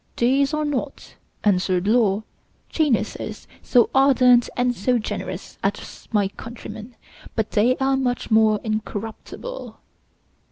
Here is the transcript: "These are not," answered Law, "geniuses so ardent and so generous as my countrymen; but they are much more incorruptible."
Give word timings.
"These 0.17 0.51
are 0.51 0.65
not," 0.65 1.13
answered 1.43 1.87
Law, 1.87 2.23
"geniuses 2.69 3.45
so 3.61 3.91
ardent 3.93 4.49
and 4.57 4.73
so 4.73 4.97
generous 4.97 5.59
as 5.63 6.07
my 6.11 6.27
countrymen; 6.29 6.95
but 7.35 7.51
they 7.51 7.77
are 7.77 7.95
much 7.97 8.31
more 8.31 8.59
incorruptible." 8.63 9.77